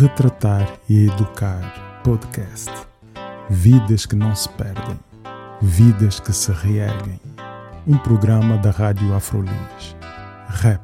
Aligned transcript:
Retratar 0.00 0.80
e 0.88 1.08
Educar 1.08 2.00
Podcast. 2.02 2.70
Vidas 3.50 4.06
que 4.06 4.16
não 4.16 4.34
se 4.34 4.48
perdem, 4.48 4.98
vidas 5.60 6.18
que 6.18 6.32
se 6.32 6.50
reerguem. 6.52 7.20
Um 7.86 7.98
programa 7.98 8.56
da 8.56 8.70
Rádio 8.70 9.14
Afrolis. 9.14 9.94
Rap. 10.48 10.80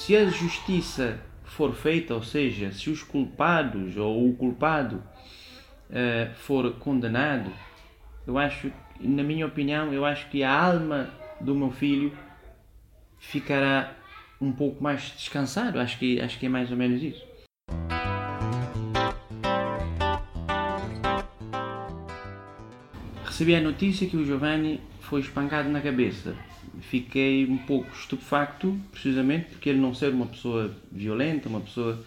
Se 0.00 0.16
a 0.16 0.28
justiça 0.28 1.20
for 1.54 1.72
feita, 1.72 2.14
ou 2.14 2.22
seja, 2.22 2.72
se 2.72 2.90
os 2.90 3.04
culpados 3.04 3.96
ou 3.96 4.28
o 4.28 4.34
culpado 4.34 5.00
eh, 5.88 6.30
for 6.34 6.72
condenado, 6.80 7.48
eu 8.26 8.36
acho, 8.36 8.72
na 8.98 9.22
minha 9.22 9.46
opinião, 9.46 9.92
eu 9.92 10.04
acho 10.04 10.28
que 10.30 10.42
a 10.42 10.52
alma 10.52 11.08
do 11.40 11.54
meu 11.54 11.70
filho 11.70 12.12
ficará 13.20 13.94
um 14.40 14.50
pouco 14.50 14.82
mais 14.82 15.12
descansado. 15.16 15.78
Acho 15.78 15.96
que, 15.96 16.20
acho 16.20 16.40
que 16.40 16.46
é 16.46 16.48
mais 16.48 16.72
ou 16.72 16.76
menos 16.76 17.00
isso. 17.00 17.24
Recebi 23.24 23.54
a 23.54 23.60
notícia 23.60 24.08
que 24.08 24.16
o 24.16 24.24
Giovanni 24.24 24.80
foi 25.02 25.20
espancado 25.20 25.68
na 25.68 25.80
cabeça. 25.80 26.36
Fiquei 26.90 27.46
um 27.46 27.58
pouco 27.58 27.90
estupefacto, 27.94 28.78
precisamente 28.92 29.46
porque 29.46 29.68
ele 29.68 29.80
não 29.80 29.94
ser 29.94 30.10
uma 30.10 30.26
pessoa 30.26 30.74
violenta, 30.92 31.48
uma 31.48 31.60
pessoa 31.60 32.04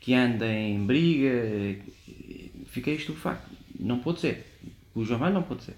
que 0.00 0.14
anda 0.14 0.46
em 0.46 0.84
briga. 0.84 1.78
Fiquei 2.66 2.94
estupefacto. 2.94 3.48
Não 3.78 3.98
pode 3.98 4.20
ser. 4.20 4.46
O 4.94 5.04
Giovanni 5.04 5.34
não 5.34 5.42
pode 5.42 5.64
ser. 5.64 5.74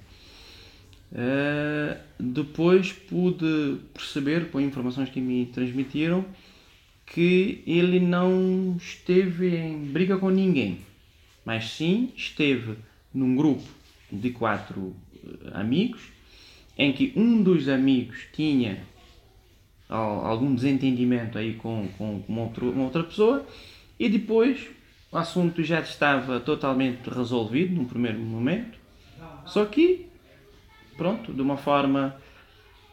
Uh, 1.13 1.99
depois 2.19 2.93
pude 2.93 3.79
perceber, 3.93 4.47
por 4.47 4.61
informações 4.61 5.09
que 5.09 5.21
me 5.21 5.47
transmitiram, 5.47 6.25
que 7.05 7.63
ele 7.67 7.99
não 7.99 8.77
esteve 8.79 9.57
em 9.57 9.85
briga 9.87 10.17
com 10.17 10.31
ninguém, 10.31 10.79
mas 11.45 11.71
sim 11.71 12.13
esteve 12.17 12.77
num 13.13 13.35
grupo 13.35 13.65
de 14.11 14.31
quatro 14.31 14.95
amigos, 15.53 16.01
em 16.81 16.95
que 16.95 17.13
um 17.15 17.43
dos 17.43 17.69
amigos 17.69 18.27
tinha 18.33 18.79
algum 19.87 20.55
desentendimento 20.55 21.37
aí 21.37 21.53
com, 21.53 21.87
com 21.99 22.23
uma, 22.27 22.43
outro, 22.45 22.71
uma 22.71 22.85
outra 22.85 23.05
pessoa, 23.05 23.45
e 23.99 24.09
depois 24.09 24.67
o 25.13 25.19
assunto 25.19 25.63
já 25.63 25.81
estava 25.81 26.41
totalmente 26.41 27.07
resolvido 27.11 27.75
num 27.75 27.85
primeiro 27.85 28.19
momento, 28.19 28.79
só 29.45 29.67
que 29.67 30.07
pronto, 30.97 31.35
de 31.35 31.43
uma 31.43 31.59
forma, 31.59 32.17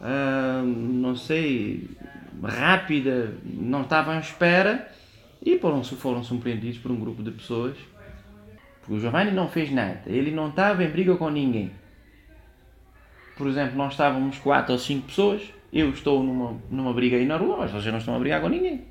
uh, 0.02 0.66
não 0.66 1.16
sei, 1.16 1.90
rápida, 2.44 3.38
não 3.46 3.84
estavam 3.84 4.16
à 4.16 4.20
espera 4.20 4.92
e 5.42 5.58
foram, 5.60 5.82
foram 5.82 6.26
surpreendidos 6.26 6.80
por 6.80 6.92
um 6.92 7.00
grupo 7.00 7.24
de 7.24 7.32
pessoas. 7.32 7.78
Porque 8.82 8.96
o 8.96 9.00
Giovanni 9.00 9.32
não 9.32 9.48
fez 9.48 9.72
nada, 9.72 10.02
ele 10.08 10.32
não 10.32 10.50
estava 10.50 10.84
em 10.84 10.90
briga 10.90 11.16
com 11.16 11.30
ninguém. 11.30 11.72
Por 13.38 13.48
exemplo, 13.48 13.78
nós 13.78 13.94
estávamos 13.94 14.40
quatro 14.40 14.74
ou 14.74 14.80
cinco 14.80 15.08
pessoas, 15.08 15.42
eu 15.72 15.90
estou 15.92 16.24
numa, 16.24 16.58
numa 16.70 16.94
briga 16.94 17.18
aí 17.18 17.26
na 17.26 17.38
rua, 17.38 17.58
mas 17.58 17.72
vocês 17.72 17.92
não 17.92 18.00
estão 18.00 18.16
a 18.16 18.20
brigar 18.20 18.42
com 18.42 18.50
ninguém. 18.50 18.82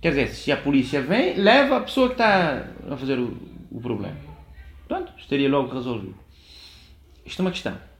Quer 0.00 0.10
dizer, 0.10 0.28
se 0.28 0.52
a 0.52 0.56
polícia 0.56 1.00
vem, 1.00 1.34
leva 1.36 1.78
a 1.78 1.80
pessoa 1.80 2.08
que 2.08 2.14
está 2.14 2.66
a 2.90 2.96
fazer 2.96 3.18
o, 3.18 3.36
o 3.70 3.80
problema. 3.80 4.16
Pronto, 4.86 5.12
estaria 5.16 5.48
logo 5.48 5.72
resolvido. 5.72 6.14
Isto 7.24 7.40
é 7.40 7.44
uma 7.44 7.50
questão 7.50 7.92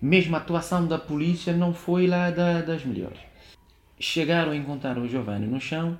mesmo 0.00 0.36
a 0.36 0.38
atuação 0.38 0.86
da 0.86 0.98
polícia 0.98 1.52
não 1.52 1.72
foi 1.72 2.06
lá 2.06 2.30
da, 2.30 2.60
das 2.60 2.84
melhores. 2.84 3.18
Chegaram 3.98 4.52
a 4.52 4.56
encontrar 4.56 4.98
o 4.98 5.08
Giovanni 5.08 5.46
no 5.46 5.60
chão, 5.60 5.98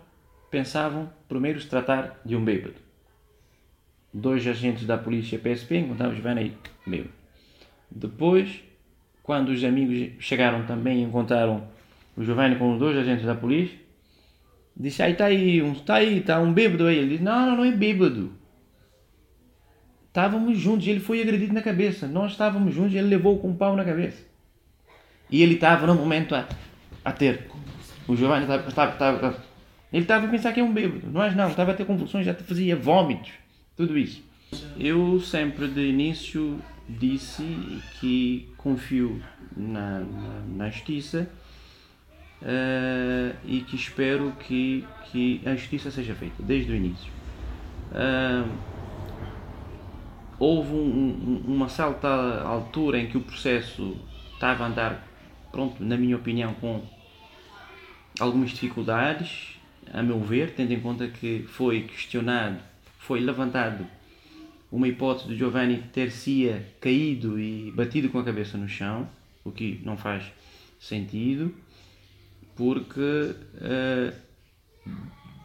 pensavam 0.51 1.11
primeiro 1.29 1.61
se 1.61 1.69
tratar 1.69 2.21
de 2.25 2.37
um 2.37 2.45
bêbado. 2.45 2.75
Dois 4.13 4.47
agentes 4.47 4.87
da 4.87 4.99
polícia 4.99 5.39
PSP 5.39 5.79
encontraram 5.79 6.13
o 6.13 6.15
Giovanni 6.15 6.41
aí, 6.41 6.57
bêbado. 6.87 7.13
Depois, 7.91 8.63
quando 9.27 9.49
os 9.49 9.65
amigos 9.65 10.25
chegaram 10.25 10.65
também 10.67 11.01
e 11.01 11.03
encontraram 11.03 11.65
o 12.17 12.23
Giovanni 12.23 12.55
com 12.55 12.73
os 12.73 12.79
dois 12.79 12.97
agentes 12.97 13.27
da 13.27 13.35
polícia, 13.35 13.77
disse, 14.77 15.03
aí 15.03 15.13
está 15.13 15.25
aí, 15.25 15.61
um, 15.61 15.75
tá 15.75 15.97
aí, 15.97 16.19
está 16.19 16.39
um 16.39 16.53
bêbado 16.53 16.87
aí. 16.87 16.99
Ele 16.99 17.09
disse, 17.09 17.25
não, 17.25 17.45
não, 17.45 17.57
não 17.57 17.65
é 17.65 17.73
bêbado 17.73 18.33
Estávamos 20.07 20.57
juntos 20.57 20.87
ele 20.87 21.01
foi 21.01 21.21
agredido 21.21 21.53
na 21.53 21.61
cabeça. 21.61 22.07
Nós 22.07 22.33
estávamos 22.33 22.73
juntos 22.73 22.95
ele 22.95 23.09
levou 23.09 23.39
com 23.39 23.49
um 23.49 23.57
pau 23.57 23.77
na 23.77 23.85
cabeça. 23.85 24.25
E 25.29 25.43
ele 25.43 25.55
estava 25.57 25.89
no 25.89 25.95
momento 25.97 26.35
a, 26.35 26.49
a 27.05 27.13
ter. 27.13 27.51
O 28.07 28.17
Giovanni 28.17 28.45
estava, 28.45 28.69
estava, 28.69 28.93
estava, 28.93 29.45
Ele 29.93 30.03
estava 30.03 30.27
a 30.27 30.31
pensar 30.31 30.53
que 30.53 30.61
é 30.61 30.63
um 30.63 30.73
bêbado. 30.73 31.11
Nós 31.11 31.35
não, 31.35 31.49
estava 31.49 31.73
a 31.73 31.75
ter 31.75 31.85
convulsões, 31.85 32.25
já 32.25 32.33
fazia 32.33 32.77
vômitos. 32.77 33.33
Tudo 33.77 33.99
isso. 33.99 34.23
Eu 34.79 35.21
sempre 35.21 35.67
de 35.67 35.81
início 35.81 36.59
disse 36.89 37.83
que 38.01 38.49
confio 38.57 39.21
na, 39.57 40.01
na, 40.01 40.41
na 40.49 40.71
justiça 40.71 41.29
uh, 42.43 43.37
e 43.45 43.61
que 43.63 43.77
espero 43.77 44.33
que, 44.41 44.85
que 45.11 45.41
a 45.45 45.55
justiça 45.55 45.91
seja 45.91 46.15
feita 46.15 46.43
desde 46.43 46.73
o 46.73 46.75
início. 46.75 47.13
Uh, 47.93 48.49
houve 50.39 50.73
um, 50.73 51.43
um, 51.47 51.55
uma 51.55 51.69
certa 51.69 52.43
altura 52.43 52.99
em 52.99 53.07
que 53.07 53.17
o 53.17 53.21
processo 53.21 53.97
estava 54.33 54.65
a 54.65 54.69
andar, 54.69 55.07
pronto, 55.51 55.83
na 55.83 55.97
minha 55.97 56.17
opinião, 56.17 56.55
com 56.55 56.83
algumas 58.21 58.51
dificuldades, 58.51 59.57
a 59.93 60.03
meu 60.03 60.21
ver, 60.21 60.53
tendo 60.55 60.73
em 60.73 60.81
conta 60.81 61.07
que 61.09 61.45
foi 61.49 61.83
questionado, 61.83 62.59
foi 62.99 63.21
levantado 63.21 63.87
uma 64.71 64.89
hipótese 64.89 65.29
de 65.29 65.37
Giovanni 65.37 65.83
ter-se 65.93 66.55
caído 66.81 67.39
e 67.39 67.71
batido 67.73 68.09
com 68.09 68.19
a 68.19 68.25
cabeça 68.25 68.59
no 68.59 68.69
chão, 68.69 69.09
o 69.45 69.51
que 69.51 69.81
não 69.85 69.97
faz 69.97 70.25
sentido, 70.79 71.55
porque 72.55 73.01
uh, 73.01 74.13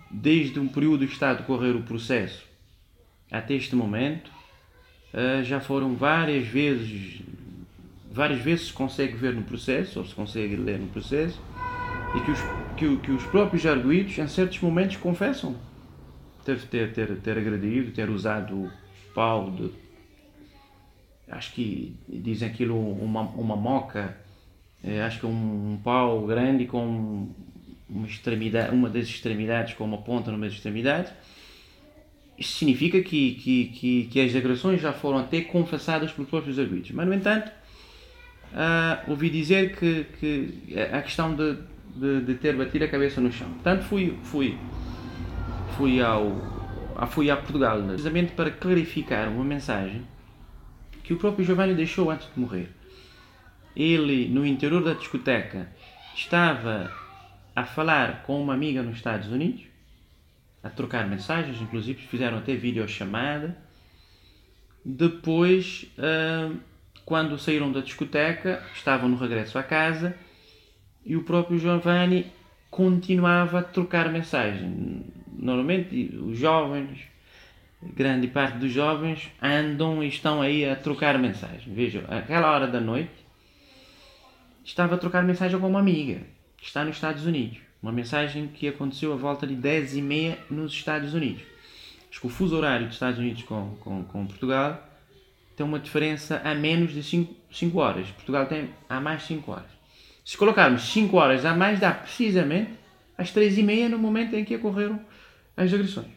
desde 0.10 0.60
um 0.60 0.68
período 0.68 1.06
que 1.06 1.14
está 1.14 1.32
a 1.32 1.34
decorrer 1.36 1.76
o 1.76 1.84
processo 1.84 2.44
até 3.30 3.54
este 3.54 3.76
momento, 3.76 4.30
uh, 5.14 5.44
já 5.44 5.60
foram 5.60 5.96
várias 5.96 6.48
vezes, 6.48 7.22
várias 8.12 8.42
vezes 8.42 8.68
se 8.68 8.74
consegue 8.74 9.16
ver 9.16 9.34
no 9.34 9.44
processo, 9.44 10.00
ou 10.00 10.06
se 10.06 10.14
consegue 10.14 10.56
ler 10.56 10.80
no 10.80 10.88
processo, 10.88 11.40
e 12.16 12.20
que 12.20 12.32
os, 12.32 12.40
que, 12.76 12.98
que 12.98 13.12
os 13.12 13.24
próprios 13.26 13.66
arguídos, 13.66 14.18
em 14.18 14.28
certos 14.28 14.60
momentos, 14.60 14.98
confessam 14.98 15.56
ter, 16.44 16.60
ter, 16.64 16.92
ter, 16.92 17.16
ter 17.18 17.38
agredido, 17.38 17.92
ter 17.92 18.10
usado 18.10 18.72
o 19.12 19.14
pau 19.14 19.52
de. 19.52 19.72
Acho 21.30 21.54
que 21.54 21.96
dizem 22.10 22.50
aquilo 22.50 22.78
uma, 22.78 23.22
uma 23.22 23.56
moca, 23.56 24.18
é, 24.84 25.02
acho 25.02 25.20
que 25.20 25.26
um, 25.26 25.74
um 25.74 25.78
pau 25.82 26.26
grande 26.26 26.66
com 26.66 27.30
uma 27.90 28.08
extremidade, 28.08 28.74
uma 28.74 28.90
das 28.90 29.06
extremidades 29.06 29.74
com 29.76 29.86
uma 29.86 30.00
ponta 30.00 30.32
numa 30.32 30.46
das 30.46 30.56
extremidades 30.56 31.14
isto 32.42 32.58
significa 32.58 33.02
que, 33.02 33.36
que, 33.36 33.66
que, 33.68 34.04
que, 34.06 34.20
as 34.20 34.36
agressões 34.36 34.82
já 34.82 34.92
foram 34.92 35.20
até 35.20 35.42
confessadas 35.42 36.12
pelos 36.12 36.30
próprios 36.30 36.58
arguidos. 36.58 36.90
Mas, 36.92 37.08
no 37.08 37.14
entanto, 37.14 37.52
uh, 38.52 39.12
ouvi 39.12 39.30
dizer 39.30 39.76
que, 39.76 40.06
que 40.20 40.76
a 40.92 41.02
questão 41.04 41.36
de, 41.36 41.58
de, 41.96 42.22
de, 42.22 42.34
ter 42.36 42.56
batido 42.56 42.86
a 42.86 42.88
cabeça 42.88 43.22
no 43.22 43.32
chão. 43.32 43.48
Portanto, 43.50 43.84
fui, 43.84 44.18
fui, 44.24 44.58
fui, 45.78 46.02
ao, 46.02 46.61
fui 47.08 47.30
a 47.32 47.38
Portugal 47.38 47.82
precisamente 47.84 48.34
para 48.34 48.52
clarificar 48.52 49.30
uma 49.30 49.44
mensagem 49.44 50.06
que 51.04 51.14
o 51.14 51.18
próprio 51.18 51.44
Giovanni 51.44 51.74
deixou 51.74 52.12
antes 52.12 52.28
de 52.34 52.40
morrer. 52.40 52.70
Ele, 53.76 54.28
no 54.28 54.46
interior 54.46 54.84
da 54.84 54.94
discoteca, 54.94 55.68
estava 56.16 56.92
a 57.56 57.66
falar 57.66 58.24
com 58.24 58.42
uma 58.42 58.54
amiga 58.54 58.84
nos 58.84 58.98
Estados 58.98 59.30
Unidos 59.30 59.64
a 60.64 60.70
trocar 60.70 61.08
mensagens, 61.08 61.60
inclusive 61.60 62.02
fizeram 62.04 62.38
até 62.38 62.56
videochamada. 62.56 63.58
Depois, 64.86 65.88
uh, 65.98 66.56
quando 67.06 67.38
saíram 67.38 67.72
da 67.72 67.82
discoteca, 67.82 68.64
estavam 68.74 69.10
no 69.10 69.18
regresso 69.18 69.58
à 69.58 69.64
casa 69.64 70.16
e 71.04 71.16
o 71.16 71.24
próprio 71.24 71.58
Giovanni 71.58 72.32
continuava 72.70 73.60
a 73.60 73.64
trocar 73.64 74.12
mensagens. 74.12 75.21
Normalmente, 75.42 76.16
os 76.24 76.38
jovens, 76.38 77.00
grande 77.82 78.28
parte 78.28 78.60
dos 78.60 78.72
jovens, 78.72 79.32
andam 79.42 80.04
e 80.04 80.08
estão 80.08 80.40
aí 80.40 80.70
a 80.70 80.76
trocar 80.76 81.18
mensagens. 81.18 81.64
Vejam, 81.66 82.04
aquela 82.08 82.52
hora 82.52 82.68
da 82.68 82.80
noite, 82.80 83.10
estava 84.64 84.94
a 84.94 84.98
trocar 85.00 85.24
mensagem 85.24 85.60
com 85.60 85.68
uma 85.68 85.80
amiga 85.80 86.22
que 86.58 86.68
está 86.68 86.86
nos 86.86 86.96
Estados 86.96 87.26
Unidos. 87.26 87.58
Uma 87.82 87.92
mensagem 87.92 88.48
que 88.48 88.68
aconteceu 88.68 89.12
à 89.12 89.16
volta 89.16 89.48
de 89.48 89.56
10 89.56 89.98
e 89.98 90.02
meia 90.04 90.38
nos 90.48 90.72
Estados 90.72 91.16
Unidos. 91.16 91.42
Acho 92.12 92.22
que 92.22 92.28
o 92.28 92.30
fuso 92.30 92.56
horário 92.56 92.86
dos 92.86 92.96
Estados 92.96 93.18
Unidos 93.18 93.42
com, 93.42 93.76
com, 93.80 94.04
com 94.04 94.28
Portugal 94.28 94.88
tem 95.56 95.66
uma 95.66 95.80
diferença 95.80 96.40
a 96.44 96.54
menos 96.54 96.94
de 96.94 97.02
5 97.02 97.80
horas. 97.80 98.08
Portugal 98.12 98.46
tem 98.46 98.70
a 98.88 99.02
mais 99.02 99.24
5 99.24 99.52
horas. 99.52 99.72
Se 100.24 100.38
colocarmos 100.38 100.84
5 100.84 101.18
horas 101.18 101.46
a 101.46 101.56
mais, 101.56 101.80
dá 101.80 101.92
precisamente 101.92 102.74
às 103.18 103.32
3 103.32 103.58
e 103.58 103.64
meia 103.64 103.90
no 103.90 103.98
momento 103.98 104.36
em 104.36 104.46
que 104.46 104.56
ocorreram 104.56 105.00
as 105.56 105.74
agressões. 105.74 106.12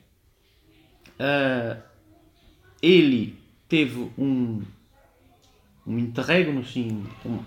Uh, 1.19 1.81
ele 2.83 3.39
teve 3.69 4.11
um, 4.19 4.63
um 5.87 5.99
interregno, 5.99 6.65
sim, 6.65 7.05
um, 7.25 7.39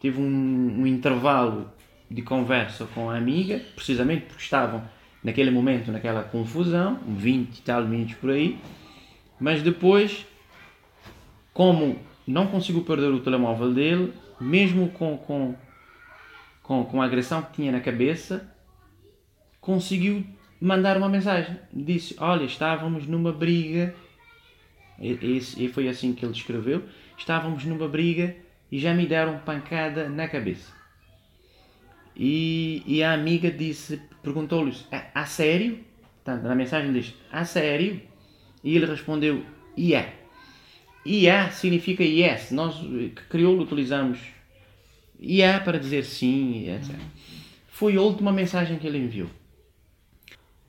teve 0.00 0.20
um, 0.20 0.80
um 0.80 0.86
intervalo 0.86 1.70
de 2.10 2.22
conversa 2.22 2.86
com 2.86 3.10
a 3.10 3.16
amiga, 3.16 3.60
precisamente 3.74 4.26
porque 4.26 4.42
estavam 4.42 4.82
naquele 5.22 5.50
momento, 5.50 5.90
naquela 5.90 6.22
confusão, 6.22 7.00
20 7.06 7.58
e 7.58 7.62
tal 7.62 7.84
minutos 7.86 8.14
por 8.14 8.30
aí, 8.30 8.58
mas 9.40 9.62
depois, 9.62 10.26
como 11.52 11.98
não 12.26 12.46
conseguiu 12.46 12.84
perder 12.84 13.08
o 13.08 13.20
telemóvel 13.20 13.72
dele, 13.72 14.12
mesmo 14.40 14.88
com, 14.90 15.16
com, 15.16 15.54
com, 16.62 16.84
com 16.84 17.02
a 17.02 17.04
agressão 17.04 17.42
que 17.42 17.54
tinha 17.54 17.72
na 17.72 17.80
cabeça, 17.80 18.48
conseguiu 19.60 20.24
mandar 20.64 20.96
uma 20.96 21.08
mensagem. 21.08 21.56
Disse: 21.72 22.16
Olha, 22.18 22.44
estávamos 22.44 23.06
numa 23.06 23.32
briga. 23.32 23.94
E, 25.00 25.68
foi 25.72 25.88
assim 25.88 26.12
que 26.12 26.24
ele 26.24 26.32
escreveu: 26.32 26.84
Estávamos 27.16 27.64
numa 27.64 27.88
briga 27.88 28.34
e 28.70 28.78
já 28.78 28.94
me 28.94 29.06
deram 29.06 29.38
pancada 29.38 30.08
na 30.08 30.26
cabeça. 30.28 30.72
E, 32.16 32.82
e 32.86 33.02
a 33.02 33.12
amiga 33.12 33.50
disse, 33.50 34.00
perguntou-lhe, 34.22 34.74
a, 34.90 35.22
a, 35.22 35.26
sério? 35.26 35.80
Portanto, 36.22 36.44
na 36.44 36.54
mensagem 36.54 36.92
diz, 36.92 37.12
a 37.30 37.44
sério? 37.44 38.00
E 38.62 38.76
ele 38.76 38.86
respondeu, 38.86 39.44
yeah. 39.76 40.12
Yeah 41.04 41.50
significa 41.50 42.02
yes. 42.02 42.50
Nós, 42.50 42.76
crioulo, 43.28 43.62
utilizamos 43.62 44.18
yeah 45.20 45.62
para 45.62 45.78
dizer 45.78 46.04
sim, 46.04 46.68
etc. 46.68 46.94
Foi 47.68 47.96
a 47.96 48.00
última 48.00 48.32
mensagem 48.32 48.78
que 48.78 48.86
ele 48.86 48.98
enviou. 48.98 49.28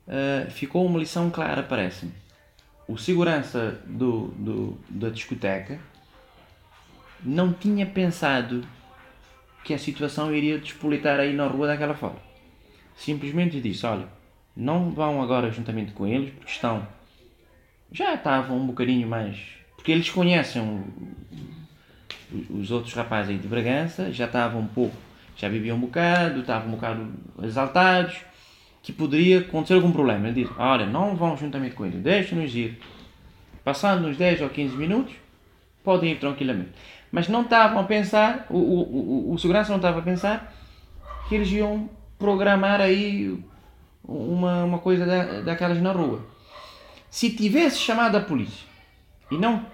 Uh, 0.06 0.50
ficou 0.50 0.86
uma 0.86 0.98
lição 0.98 1.30
clara, 1.30 1.62
parece-me. 1.62 2.12
O 2.86 2.96
segurança 2.96 3.80
do, 3.86 4.28
do, 4.28 4.78
da 4.88 5.08
discoteca 5.08 5.80
não 7.22 7.52
tinha 7.52 7.84
pensado 7.84 8.64
que 9.64 9.74
a 9.74 9.78
situação 9.78 10.32
iria 10.32 10.58
despolitar 10.58 11.18
aí 11.18 11.34
na 11.34 11.46
rua 11.48 11.66
daquela 11.66 11.94
forma. 11.94 12.20
Simplesmente 12.96 13.60
disse: 13.60 13.84
olha, 13.84 14.06
não 14.56 14.92
vão 14.92 15.20
agora 15.20 15.50
juntamente 15.50 15.92
com 15.92 16.06
eles, 16.06 16.30
porque 16.30 16.52
estão. 16.52 16.86
Já 17.90 18.14
estavam 18.14 18.56
um 18.56 18.66
bocadinho 18.66 19.08
mais. 19.08 19.38
Porque 19.74 19.90
eles 19.90 20.08
conhecem 20.08 20.84
os 22.50 22.70
outros 22.70 22.94
rapazes 22.94 23.30
aí 23.30 23.38
de 23.38 23.46
Bragança, 23.46 24.12
já 24.12 24.26
estavam 24.26 24.60
um 24.60 24.66
pouco. 24.66 24.96
Já 25.36 25.48
viviam 25.48 25.76
um 25.76 25.80
bocado, 25.80 26.40
estavam 26.40 26.68
um 26.68 26.72
bocado 26.72 27.12
exaltados, 27.42 28.16
que 28.86 28.92
poderia 28.92 29.40
acontecer 29.40 29.74
algum 29.74 29.90
problema. 29.90 30.28
Ele 30.28 30.44
disse: 30.44 30.54
olha, 30.56 30.86
não 30.86 31.16
vão 31.16 31.36
juntamente 31.36 31.74
com 31.74 31.84
eles, 31.84 32.00
deixem-nos 32.00 32.54
ir. 32.54 32.78
Passando 33.64 34.06
uns 34.06 34.16
10 34.16 34.42
ou 34.42 34.48
15 34.48 34.76
minutos, 34.76 35.12
podem 35.82 36.12
ir 36.12 36.20
tranquilamente. 36.20 36.70
Mas 37.10 37.26
não 37.26 37.42
estavam 37.42 37.80
a 37.80 37.82
pensar, 37.82 38.46
o, 38.48 38.56
o, 38.56 39.30
o, 39.30 39.32
o 39.32 39.38
segurança 39.38 39.70
não 39.70 39.78
estava 39.78 39.98
a 39.98 40.02
pensar 40.02 40.54
que 41.28 41.34
eles 41.34 41.50
iam 41.50 41.90
programar 42.16 42.80
aí 42.80 43.36
uma, 44.04 44.62
uma 44.62 44.78
coisa 44.78 45.04
da, 45.04 45.40
daquelas 45.40 45.82
na 45.82 45.90
rua. 45.90 46.24
Se 47.10 47.30
tivesse 47.30 47.80
chamado 47.80 48.16
a 48.16 48.20
polícia 48.20 48.68
e 49.32 49.36
não. 49.36 49.66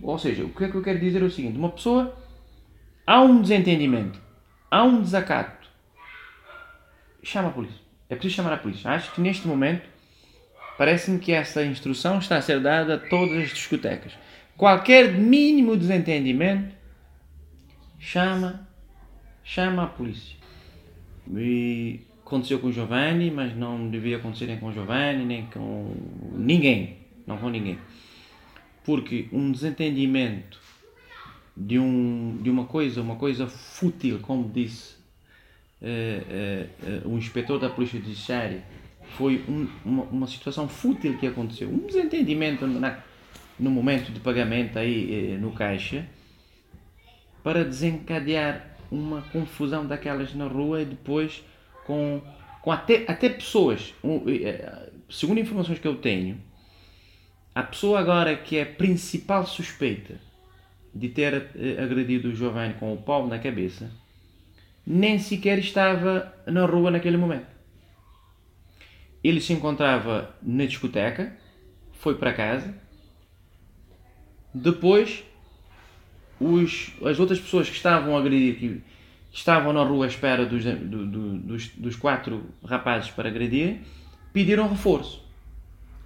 Ou 0.00 0.18
seja, 0.18 0.44
o 0.44 0.48
que 0.48 0.64
é 0.64 0.70
que 0.70 0.76
eu 0.76 0.82
quero 0.82 0.98
dizer 0.98 1.20
é 1.20 1.26
o 1.26 1.30
seguinte: 1.30 1.58
uma 1.58 1.68
pessoa. 1.68 2.16
Há 3.06 3.20
um 3.20 3.40
desentendimento, 3.40 4.20
há 4.70 4.82
um 4.82 5.00
desacato, 5.00 5.66
chama 7.22 7.48
a 7.48 7.52
polícia. 7.52 7.87
É 8.08 8.14
preciso 8.14 8.36
chamar 8.36 8.54
a 8.54 8.58
polícia. 8.58 8.90
Acho 8.90 9.12
que 9.12 9.20
neste 9.20 9.46
momento 9.46 9.88
parece-me 10.76 11.18
que 11.18 11.32
essa 11.32 11.64
instrução 11.64 12.18
está 12.18 12.36
a 12.36 12.42
ser 12.42 12.60
dada 12.60 12.94
a 12.94 12.98
todas 12.98 13.36
as 13.36 13.50
discotecas. 13.50 14.12
Qualquer 14.56 15.12
mínimo 15.12 15.76
desentendimento, 15.76 16.74
chama, 17.98 18.66
chama 19.44 19.84
a 19.84 19.86
polícia. 19.86 20.36
E 21.30 22.00
aconteceu 22.24 22.58
com 22.58 22.68
o 22.68 22.72
Giovanni, 22.72 23.30
mas 23.30 23.54
não 23.54 23.88
devia 23.88 24.16
acontecer 24.16 24.46
nem 24.46 24.58
com 24.58 24.66
o 24.68 24.72
Giovanni, 24.72 25.24
nem 25.24 25.46
com 25.46 25.94
ninguém. 26.32 26.96
Não 27.26 27.36
com 27.36 27.48
ninguém. 27.50 27.78
Porque 28.84 29.28
um 29.32 29.52
desentendimento 29.52 30.58
de, 31.56 31.78
um, 31.78 32.38
de 32.40 32.48
uma 32.48 32.64
coisa, 32.64 33.02
uma 33.02 33.16
coisa 33.16 33.46
fútil, 33.46 34.18
como 34.20 34.48
disse 34.48 34.97
o 37.04 37.16
inspetor 37.16 37.58
da 37.58 37.68
Polícia 37.68 38.00
Judiciária, 38.00 38.62
foi 39.16 39.44
um, 39.48 39.68
uma, 39.84 40.02
uma 40.04 40.26
situação 40.26 40.68
fútil 40.68 41.16
que 41.18 41.26
aconteceu. 41.26 41.68
Um 41.68 41.86
desentendimento 41.86 42.66
na, 42.66 43.02
no 43.58 43.70
momento 43.70 44.12
de 44.12 44.20
pagamento 44.20 44.78
aí 44.78 45.32
eh, 45.32 45.38
no 45.38 45.52
caixa 45.52 46.06
para 47.42 47.64
desencadear 47.64 48.76
uma 48.90 49.22
confusão 49.22 49.86
daquelas 49.86 50.34
na 50.34 50.46
rua 50.46 50.82
e 50.82 50.84
depois 50.84 51.42
com, 51.86 52.22
com 52.62 52.70
até, 52.70 53.04
até 53.08 53.28
pessoas, 53.28 53.94
eh, 54.26 54.90
segundo 55.08 55.40
informações 55.40 55.78
que 55.78 55.88
eu 55.88 55.96
tenho, 55.96 56.40
a 57.54 57.62
pessoa 57.62 57.98
agora 57.98 58.36
que 58.36 58.56
é 58.56 58.64
principal 58.64 59.46
suspeita 59.46 60.20
de 60.94 61.08
ter 61.08 61.50
eh, 61.56 61.82
agredido 61.82 62.28
o 62.28 62.34
Giovanni 62.34 62.74
com 62.74 62.92
o 62.92 62.96
pau 62.96 63.26
na 63.26 63.38
cabeça, 63.38 63.90
nem 64.90 65.18
sequer 65.18 65.58
estava 65.58 66.32
na 66.46 66.64
rua 66.64 66.90
naquele 66.90 67.18
momento. 67.18 67.46
Ele 69.22 69.38
se 69.38 69.52
encontrava 69.52 70.34
na 70.42 70.64
discoteca, 70.64 71.36
foi 71.92 72.14
para 72.14 72.32
casa, 72.32 72.74
depois, 74.54 75.22
os, 76.40 76.90
as 77.04 77.20
outras 77.20 77.38
pessoas 77.38 77.68
que 77.68 77.76
estavam 77.76 78.16
a 78.16 78.20
agredir, 78.20 78.56
que 78.56 78.82
estavam 79.30 79.74
na 79.74 79.84
rua 79.84 80.06
à 80.06 80.08
espera 80.08 80.46
dos, 80.46 80.64
do, 80.64 81.06
do, 81.06 81.38
dos, 81.38 81.68
dos 81.68 81.94
quatro 81.94 82.46
rapazes 82.64 83.10
para 83.10 83.28
agredir, 83.28 83.80
pediram 84.32 84.70
reforço. 84.70 85.22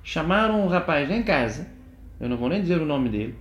Chamaram 0.03 0.67
o 0.67 0.69
rapaz 0.69 1.09
em 1.09 1.23
casa, 1.23 1.71
eu 2.19 2.29
não 2.29 2.37
vou 2.37 2.49
nem 2.49 2.61
dizer 2.61 2.81
o 2.81 2.87
nome 2.87 3.09
dele, 3.09 3.37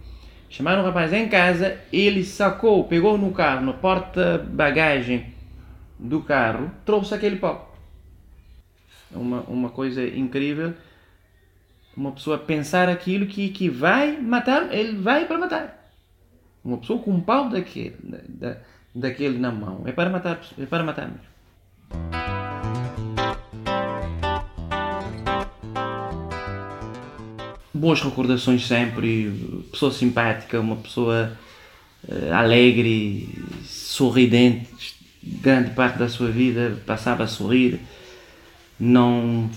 chamaram 0.51 0.83
o 0.83 0.85
rapaz 0.85 1.11
em 1.11 1.27
casa, 1.27 1.79
ele 1.91 2.23
sacou, 2.23 2.83
pegou 2.83 3.17
no 3.17 3.31
carro, 3.31 3.65
na 3.65 3.73
porta-bagagem 3.73 5.33
do 5.97 6.21
carro, 6.21 6.69
trouxe 6.85 7.15
aquele 7.15 7.37
pau. 7.37 7.75
Uma, 9.11 9.41
uma 9.41 9.69
coisa 9.69 10.05
incrível 10.05 10.73
uma 11.95 12.11
pessoa 12.11 12.37
pensar 12.37 12.89
aquilo 12.89 13.25
que, 13.27 13.49
que 13.49 13.69
vai 13.69 14.17
matar, 14.17 14.73
ele 14.73 14.97
vai 14.97 15.25
para 15.25 15.37
matar. 15.37 15.91
Uma 16.63 16.77
pessoa 16.77 17.01
com 17.01 17.11
um 17.11 17.21
pau 17.21 17.49
daquele, 17.49 17.95
da, 18.29 18.57
daquele 18.93 19.37
na 19.37 19.51
mão 19.51 19.83
é 19.85 19.91
para 19.91 20.09
matar, 20.09 20.39
é 20.57 20.65
para 20.65 20.83
matar 20.83 21.07
mesmo. 21.07 22.40
Boas 27.81 27.99
recordações 27.99 28.67
sempre, 28.67 29.33
pessoa 29.71 29.91
simpática, 29.91 30.59
uma 30.59 30.75
pessoa 30.75 31.35
uh, 32.07 32.31
alegre, 32.31 33.27
sorridente, 33.63 34.67
grande 35.23 35.71
parte 35.71 35.97
da 35.97 36.07
sua 36.07 36.29
vida 36.29 36.77
passava 36.85 37.23
a 37.23 37.27
sorrir 37.27 37.79
não, 38.79 39.49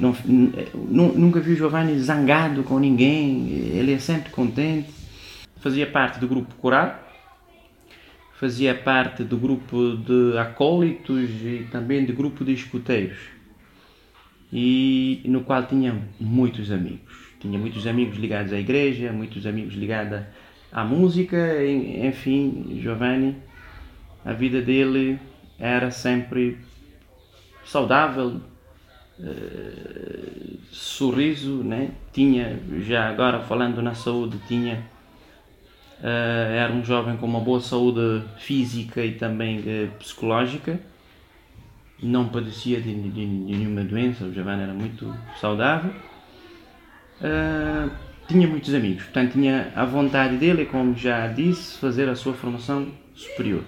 não, 0.00 1.08
nunca 1.08 1.40
vi 1.40 1.54
o 1.54 1.56
Giovanni 1.56 1.98
zangado 1.98 2.62
com 2.62 2.78
ninguém, 2.78 3.48
ele 3.48 3.94
é 3.94 3.98
sempre 3.98 4.30
contente. 4.30 4.88
Fazia 5.56 5.84
parte 5.84 6.20
do 6.20 6.28
grupo 6.28 6.54
coral, 6.54 6.96
fazia 8.38 8.76
parte 8.76 9.24
do 9.24 9.36
grupo 9.36 9.96
de 9.96 10.38
acólitos 10.38 11.28
e 11.30 11.66
também 11.72 12.04
do 12.04 12.12
grupo 12.12 12.44
de 12.44 12.52
escuteiros, 12.52 13.18
e 14.52 15.20
no 15.24 15.40
qual 15.40 15.64
tinha 15.66 16.00
muitos 16.20 16.70
amigos. 16.70 17.31
Tinha 17.42 17.58
muitos 17.58 17.88
amigos 17.88 18.18
ligados 18.18 18.52
à 18.52 18.56
igreja, 18.60 19.12
muitos 19.12 19.44
amigos 19.46 19.74
ligados 19.74 20.20
à 20.70 20.84
música, 20.84 21.36
enfim, 21.66 22.78
Giovanni, 22.80 23.34
a 24.24 24.32
vida 24.32 24.62
dele 24.62 25.18
era 25.58 25.90
sempre 25.90 26.56
saudável, 27.64 28.40
uh, 29.18 30.58
sorriso, 30.70 31.64
né? 31.64 31.90
tinha, 32.12 32.60
já 32.82 33.08
agora 33.08 33.40
falando 33.40 33.82
na 33.82 33.96
saúde, 33.96 34.38
tinha, 34.46 34.76
uh, 35.98 36.06
era 36.06 36.72
um 36.72 36.84
jovem 36.84 37.16
com 37.16 37.26
uma 37.26 37.40
boa 37.40 37.60
saúde 37.60 38.22
física 38.38 39.04
e 39.04 39.16
também 39.16 39.58
uh, 39.58 39.90
psicológica, 39.98 40.78
não 42.00 42.28
padecia 42.28 42.80
de, 42.80 42.94
de, 42.94 43.10
de, 43.10 43.26
nenhuma 43.26 43.82
doença, 43.82 44.26
o 44.26 44.32
Giovanni 44.32 44.62
era 44.62 44.72
muito 44.72 45.12
saudável 45.40 45.92
uh, 47.22 47.90
tinha 48.28 48.46
muitos 48.46 48.74
amigos, 48.74 49.04
portanto 49.04 49.32
tinha 49.32 49.72
a 49.74 49.84
vontade 49.84 50.36
dele, 50.36 50.66
como 50.66 50.96
já 50.96 51.26
disse, 51.28 51.78
fazer 51.78 52.08
a 52.08 52.14
sua 52.14 52.34
formação 52.34 52.88
superior. 53.14 53.62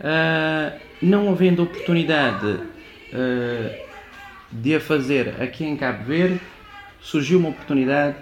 Uh, 0.00 0.78
não 1.00 1.30
havendo 1.30 1.62
oportunidade 1.62 2.46
uh, 2.46 3.84
de 4.50 4.74
a 4.74 4.80
fazer 4.80 5.40
aqui 5.40 5.64
em 5.64 5.76
Cabo 5.76 6.04
Verde, 6.04 6.40
surgiu 7.00 7.38
uma 7.38 7.50
oportunidade 7.50 8.16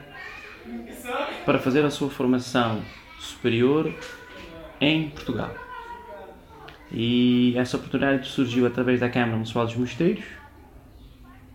para 1.44 1.58
fazer 1.58 1.84
a 1.84 1.90
sua 1.90 2.10
formação 2.10 2.82
superior 3.18 3.92
em 4.80 5.10
Portugal. 5.10 5.54
E 6.90 7.54
essa 7.56 7.76
oportunidade 7.76 8.28
surgiu 8.28 8.66
através 8.66 9.00
da 9.00 9.08
Câmara 9.08 9.32
Municipal 9.32 9.64
dos 9.64 9.76
Mosteiros, 9.76 10.24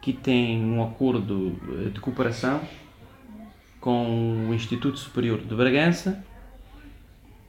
que 0.08 0.14
tem 0.14 0.64
um 0.64 0.82
acordo 0.82 1.54
eh, 1.68 1.90
de 1.90 2.00
cooperação 2.00 2.62
com 3.82 4.48
o 4.50 4.54
Instituto 4.54 4.98
Superior 4.98 5.38
de 5.38 5.54
Bragança 5.54 6.24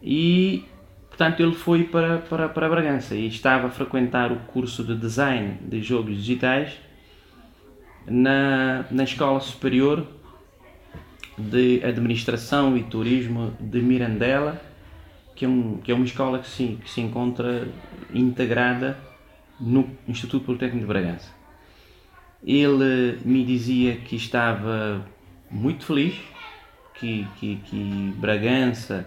e, 0.02 0.64
portanto, 1.08 1.40
ele 1.40 1.54
foi 1.54 1.84
para, 1.84 2.18
para, 2.18 2.48
para 2.48 2.68
Bragança 2.68 3.14
e 3.14 3.28
estava 3.28 3.68
a 3.68 3.70
frequentar 3.70 4.32
o 4.32 4.40
curso 4.40 4.82
de 4.82 4.96
Design 4.96 5.58
de 5.68 5.80
Jogos 5.80 6.16
Digitais 6.16 6.72
na, 8.04 8.84
na 8.90 9.04
Escola 9.04 9.38
Superior 9.38 10.04
de 11.38 11.80
Administração 11.84 12.76
e 12.76 12.82
Turismo 12.82 13.56
de 13.60 13.80
Mirandela, 13.80 14.60
que 15.36 15.44
é, 15.44 15.48
um, 15.48 15.76
que 15.76 15.92
é 15.92 15.94
uma 15.94 16.04
escola 16.04 16.40
que 16.40 16.48
se, 16.48 16.76
que 16.82 16.90
se 16.90 17.00
encontra 17.00 17.68
integrada 18.12 18.98
no 19.60 19.88
Instituto 20.08 20.44
Politécnico 20.44 20.80
de 20.80 20.86
Bragança. 20.86 21.37
Ele 22.44 23.18
me 23.24 23.44
dizia 23.44 23.96
que 23.96 24.16
estava 24.16 25.04
muito 25.50 25.84
feliz, 25.84 26.14
que, 26.94 27.26
que, 27.38 27.56
que 27.56 28.12
Bragança, 28.16 29.06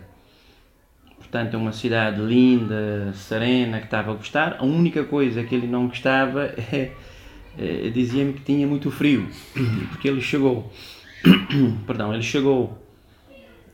portanto, 1.18 1.54
é 1.54 1.58
uma 1.58 1.72
cidade 1.72 2.22
linda, 2.22 3.14
serena, 3.14 3.80
que 3.80 3.86
estava 3.86 4.12
a 4.12 4.16
gostar. 4.16 4.58
A 4.60 4.64
única 4.64 5.04
coisa 5.04 5.44
que 5.44 5.56
ele 5.56 5.68
não 5.68 5.88
gostava 5.88 6.46
é, 6.72 6.92
é 7.58 7.90
dizia-me 7.90 8.34
que 8.34 8.42
tinha 8.42 8.68
muito 8.68 8.92
frio, 8.92 9.28
porque 9.92 10.08
ele 10.08 10.22
chegou, 10.22 10.72
perdão, 11.88 12.14
ele 12.14 12.24
chegou 12.24 12.78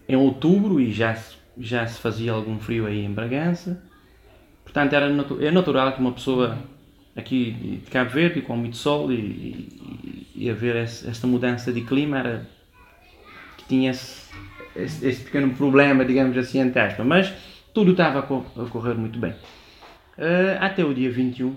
em 0.07 0.15
outubro 0.15 0.79
e 0.79 0.91
já, 0.91 1.17
já 1.57 1.85
se 1.85 1.99
fazia 1.99 2.31
algum 2.31 2.59
frio 2.59 2.85
aí 2.85 3.03
em 3.03 3.11
Bragança. 3.11 3.83
Portanto, 4.63 4.93
era 4.93 5.07
é 5.41 5.51
natural 5.51 5.93
que 5.93 5.99
uma 5.99 6.11
pessoa 6.11 6.57
aqui 7.17 7.79
de 7.83 7.91
Cabo 7.91 8.11
Verde, 8.11 8.41
com 8.41 8.55
muito 8.55 8.77
sol 8.77 9.11
e, 9.11 9.15
e, 9.15 10.27
e 10.35 10.49
haver 10.49 10.75
esta 10.75 11.25
mudança 11.25 11.73
de 11.73 11.81
clima, 11.81 12.19
era 12.19 12.49
que 13.57 13.65
tinha 13.65 13.91
esse, 13.91 14.29
esse, 14.75 15.23
pequeno 15.23 15.53
problema, 15.55 16.05
digamos 16.05 16.37
assim, 16.37 16.59
entre 16.59 16.79
aspas. 16.79 17.05
Mas 17.05 17.33
tudo 17.73 17.91
estava 17.91 18.19
a, 18.19 18.69
correr 18.69 18.93
muito 18.93 19.17
bem. 19.19 19.31
Uh, 20.17 20.57
até 20.59 20.85
o 20.85 20.93
dia 20.93 21.11
21, 21.11 21.55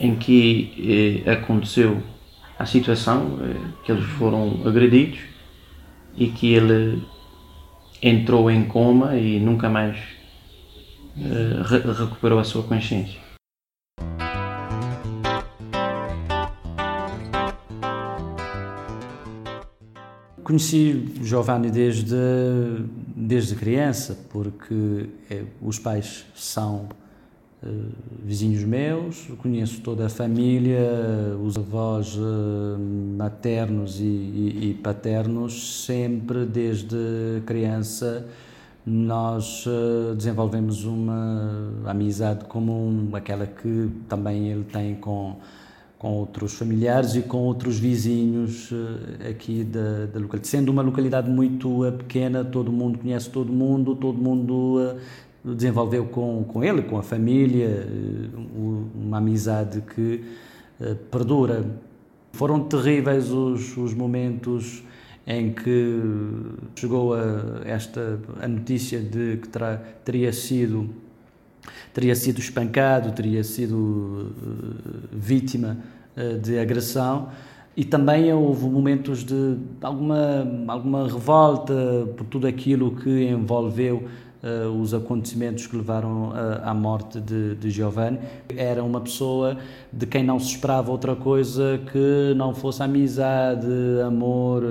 em 0.00 0.14
que 0.14 1.24
eh, 1.26 1.30
aconteceu 1.32 2.00
a 2.56 2.64
situação, 2.64 3.38
eh, 3.42 3.70
que 3.84 3.90
eles 3.90 4.04
foram 4.04 4.62
agredidos 4.64 5.18
e 6.16 6.28
que 6.28 6.54
ele 6.54 7.02
entrou 8.00 8.48
em 8.48 8.64
coma 8.64 9.16
e 9.16 9.40
nunca 9.40 9.68
mais 9.68 9.96
eh, 11.16 11.62
re 11.64 11.78
recuperou 11.78 12.38
a 12.38 12.44
sua 12.44 12.62
consciência. 12.62 13.27
Conheci 20.48 21.12
Giovanni 21.22 21.70
desde, 21.70 22.16
desde 23.14 23.54
criança, 23.54 24.16
porque 24.30 25.10
é, 25.28 25.44
os 25.60 25.78
pais 25.78 26.24
são 26.34 26.88
uh, 27.62 27.68
vizinhos 28.24 28.64
meus, 28.64 29.26
conheço 29.42 29.82
toda 29.82 30.06
a 30.06 30.08
família, 30.08 30.80
os 31.44 31.58
avós 31.58 32.16
uh, 32.16 32.78
maternos 33.18 34.00
e, 34.00 34.04
e, 34.04 34.70
e, 34.70 34.74
paternos, 34.82 35.84
sempre 35.84 36.46
desde 36.46 37.42
criança 37.44 38.26
nós 38.86 39.66
uh, 39.66 40.14
desenvolvemos 40.14 40.86
uma 40.86 41.74
amizade 41.84 42.46
comum, 42.46 43.10
aquela 43.12 43.46
que 43.46 43.90
também 44.08 44.48
ele 44.48 44.64
tem 44.64 44.94
com 44.94 45.36
com 45.98 46.12
outros 46.12 46.54
familiares 46.54 47.16
e 47.16 47.22
com 47.22 47.38
outros 47.38 47.78
vizinhos 47.78 48.70
uh, 48.70 49.28
aqui 49.28 49.64
da, 49.64 50.06
da 50.06 50.20
localidade. 50.20 50.46
Sendo 50.46 50.70
uma 50.70 50.80
localidade 50.80 51.28
muito 51.28 51.84
uh, 51.84 51.92
pequena, 51.92 52.44
todo 52.44 52.70
mundo 52.70 52.98
conhece 52.98 53.28
todo 53.28 53.52
mundo, 53.52 53.96
todo 53.96 54.16
mundo 54.16 54.76
uh, 54.78 55.54
desenvolveu 55.54 56.06
com, 56.06 56.44
com 56.44 56.62
ele, 56.62 56.82
com 56.82 56.98
a 56.98 57.02
família, 57.02 57.86
uma 58.94 59.18
amizade 59.18 59.82
que 59.94 60.22
perdura. 61.10 61.64
Foram 62.32 62.64
terríveis 62.64 63.30
os, 63.30 63.76
os 63.76 63.94
momentos 63.94 64.82
em 65.26 65.52
que 65.52 66.02
chegou 66.74 67.14
a 67.14 67.62
esta 67.64 68.20
a 68.42 68.48
notícia 68.48 69.00
de 69.00 69.38
que 69.38 69.48
terá, 69.48 69.76
teria 70.04 70.32
sido 70.32 70.90
teria 71.92 72.14
sido 72.14 72.38
espancado, 72.38 73.12
teria 73.12 73.42
sido 73.44 73.76
uh, 73.76 75.08
vítima 75.12 75.76
uh, 76.16 76.38
de 76.38 76.58
agressão 76.58 77.28
e 77.76 77.84
também 77.84 78.32
houve 78.32 78.66
momentos 78.66 79.22
de 79.24 79.56
alguma 79.80 80.46
alguma 80.66 81.06
revolta 81.06 81.74
por 82.16 82.26
tudo 82.26 82.46
aquilo 82.46 82.96
que 82.96 83.28
envolveu 83.28 84.04
Uh, 84.40 84.70
os 84.80 84.94
acontecimentos 84.94 85.66
que 85.66 85.76
levaram 85.76 86.28
uh, 86.28 86.62
à 86.62 86.72
morte 86.72 87.20
de, 87.20 87.56
de 87.56 87.70
Giovanni. 87.70 88.20
Era 88.56 88.84
uma 88.84 89.00
pessoa 89.00 89.58
de 89.92 90.06
quem 90.06 90.22
não 90.22 90.38
se 90.38 90.52
esperava 90.52 90.92
outra 90.92 91.16
coisa 91.16 91.80
que 91.90 92.34
não 92.36 92.54
fosse 92.54 92.80
amizade, 92.80 93.66
amor, 94.06 94.62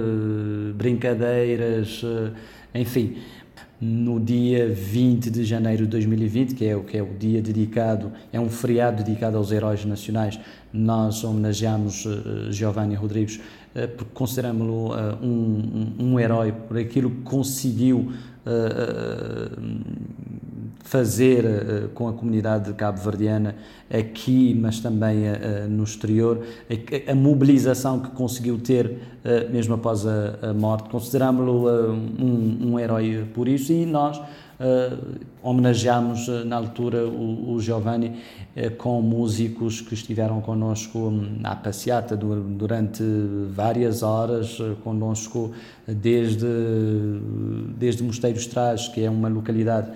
brincadeiras, 0.73 2.01
enfim 2.73 3.17
no 3.79 4.19
dia 4.19 4.67
20 4.67 5.29
de 5.29 5.45
janeiro 5.45 5.83
de 5.83 5.89
2020, 5.89 6.55
que 6.55 6.65
é 6.65 6.75
o 6.75 6.83
que 6.83 6.97
é 6.97 7.03
o 7.03 7.13
dia 7.17 7.41
dedicado, 7.41 8.11
é 8.33 8.39
um 8.39 8.49
feriado 8.49 9.03
dedicado 9.03 9.37
aos 9.37 9.51
heróis 9.51 9.85
nacionais. 9.85 10.39
Nós 10.73 11.23
homenageamos 11.23 12.05
uh, 12.05 12.51
Giovanni 12.51 12.95
Rodrigues 12.95 13.37
uh, 13.75 13.87
porque 13.95 14.11
consideramos-lo 14.13 14.93
uh, 14.93 15.17
um, 15.21 15.93
um, 15.99 16.05
um, 16.05 16.19
herói 16.19 16.51
por 16.51 16.77
aquilo 16.77 17.11
que 17.11 17.21
conseguiu 17.21 18.11
fazer 20.87 21.43
uh, 21.43 21.89
com 21.89 22.07
a 22.07 22.13
comunidade 22.13 22.71
cabo-verdiana 22.73 23.55
aqui, 23.93 24.57
mas 24.57 24.79
também 24.79 25.23
uh, 25.29 25.67
no 25.69 25.83
exterior, 25.83 26.41
a, 26.69 27.11
a, 27.11 27.15
mobilização 27.15 27.99
que 27.99 28.09
conseguiu 28.11 28.57
ter 28.57 28.85
uh, 28.87 29.51
mesmo 29.51 29.75
após 29.75 30.07
a, 30.07 30.39
a 30.49 30.53
morte. 30.53 30.87
Consideramos-lo 30.89 31.69
um, 31.69 32.71
um, 32.71 32.79
herói 32.79 33.27
por 33.33 33.49
isso 33.49 33.73
e 33.73 33.85
nós 33.85 34.17
homenageamos 35.43 36.27
na 36.45 36.55
altura 36.55 37.07
o, 37.07 37.53
o 37.53 37.61
Giovanni 37.61 38.19
com 38.77 39.01
músicos 39.01 39.81
que 39.81 39.93
estiveram 39.93 40.41
connosco 40.41 40.97
hum, 40.97 41.39
à 41.43 41.55
passeata 41.55 42.15
durante 42.15 43.03
várias 43.51 44.01
horas, 44.01 44.57
connosco 44.83 45.51
desde, 45.87 46.47
desde 47.77 48.01
Mosteiros 48.01 48.47
Traz, 48.47 48.87
que 48.87 49.03
é 49.03 49.09
uma 49.09 49.29
localidade 49.29 49.91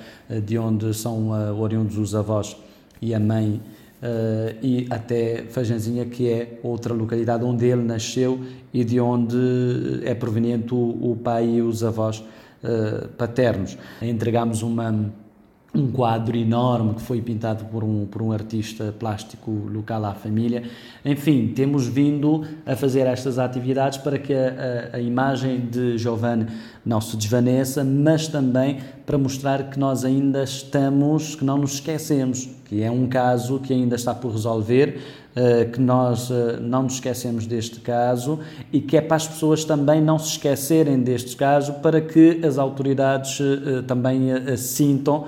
de 0.45 0.57
onde 0.59 0.93
são 0.93 1.31
oriundos 1.59 1.97
os 1.97 2.13
avós 2.13 2.55
e 3.01 3.15
a 3.15 3.19
mãe, 3.19 3.59
Uh, 4.01 4.57
e 4.63 4.87
até 4.89 5.43
Fajanzinha, 5.43 6.05
que 6.05 6.27
é 6.27 6.59
outra 6.63 6.91
localidade 6.91 7.43
onde 7.43 7.67
ele 7.67 7.83
nasceu 7.83 8.39
e 8.73 8.83
de 8.83 8.99
onde 8.99 9.37
é 10.03 10.15
proveniente 10.15 10.73
o, 10.73 11.11
o 11.11 11.15
pai 11.23 11.47
e 11.47 11.61
os 11.61 11.83
avós 11.83 12.23
uh, 12.63 13.07
paternos. 13.09 13.77
Entregámos 14.01 14.61
uma 14.61 15.11
um 15.73 15.89
quadro 15.89 16.35
enorme 16.35 16.95
que 16.95 17.01
foi 17.01 17.21
pintado 17.21 17.65
por 17.65 17.83
um, 17.83 18.05
por 18.05 18.21
um 18.21 18.31
artista 18.31 18.93
plástico 18.97 19.49
local 19.51 20.03
à 20.03 20.13
família. 20.13 20.63
Enfim, 21.03 21.53
temos 21.55 21.87
vindo 21.87 22.45
a 22.65 22.75
fazer 22.75 23.07
estas 23.07 23.39
atividades 23.39 23.97
para 23.97 24.19
que 24.19 24.33
a, 24.33 24.91
a, 24.93 24.97
a, 24.97 24.99
imagem 24.99 25.61
de 25.61 25.97
Giovanni 25.97 26.47
não 26.85 26.99
se 26.99 27.15
desvaneça, 27.15 27.83
mas 27.83 28.27
também 28.27 28.79
para 29.05 29.17
mostrar 29.17 29.69
que 29.69 29.79
nós 29.79 30.03
ainda 30.03 30.43
estamos, 30.43 31.35
que 31.35 31.45
não 31.45 31.57
nos 31.57 31.73
esquecemos, 31.73 32.49
que 32.65 32.81
é 32.81 32.89
um 32.89 33.07
caso 33.07 33.59
que 33.59 33.73
ainda 33.73 33.95
está 33.95 34.15
por 34.15 34.31
resolver, 34.31 34.99
uh, 35.35 35.69
que 35.71 35.79
nós 35.79 36.29
uh, 36.29 36.59
não 36.59 36.83
nos 36.83 36.93
esquecemos 36.93 37.45
deste 37.45 37.79
caso 37.81 38.39
e 38.71 38.79
que 38.79 38.97
é 38.97 39.01
para 39.01 39.17
as 39.17 39.27
pessoas 39.27 39.63
também 39.63 40.01
não 40.01 40.17
se 40.17 40.29
esquecerem 40.29 41.01
deste 41.01 41.35
caso, 41.35 41.73
para 41.75 42.01
que 42.01 42.39
as 42.43 42.57
autoridades 42.57 43.39
uh, 43.39 43.83
também 43.83 44.29
sintam 44.57 45.25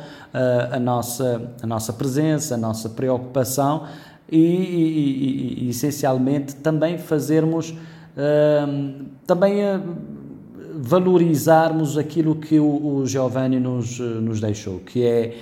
a, 0.72 0.80
nossa, 0.80 1.52
a 1.62 1.68
nossa 1.68 1.94
presença, 1.94 2.56
a 2.56 2.58
nossa 2.58 2.90
preocupação 2.90 3.84
e, 4.32 4.38
e, 4.38 5.60
e, 5.60 5.66
e 5.66 5.70
essencialmente 5.70 6.56
também 6.56 6.98
fazermos 6.98 7.76
também 9.28 9.58
valorizarmos 10.86 11.98
aquilo 11.98 12.36
que 12.36 12.60
o, 12.60 12.98
o 12.98 13.08
Giovanni 13.08 13.58
nos, 13.58 14.00
nos 14.00 14.42
deixou, 14.42 14.80
que 14.80 15.06
é 15.06 15.34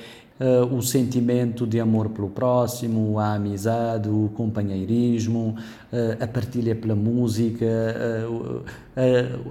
uh, 0.41 0.75
o 0.75 0.81
sentimento 0.81 1.67
de 1.67 1.79
amor 1.79 2.09
pelo 2.09 2.29
próximo, 2.29 3.19
a 3.19 3.35
amizade, 3.35 4.09
o 4.09 4.29
companheirismo, 4.33 5.55
uh, 5.93 6.23
a 6.23 6.27
partilha 6.27 6.75
pela 6.75 6.95
música, 6.95 7.65
uh, 7.65 8.63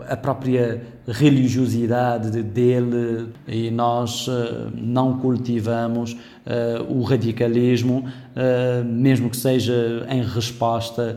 a 0.09 0.17
própria 0.17 0.83
religiosidade 1.07 2.43
dele. 2.43 3.29
E 3.47 3.71
nós 3.71 4.29
não 4.75 5.19
cultivamos 5.19 6.17
o 6.89 7.03
radicalismo, 7.03 8.05
mesmo 8.85 9.31
que 9.31 9.37
seja 9.37 10.07
em 10.11 10.23
resposta 10.23 11.17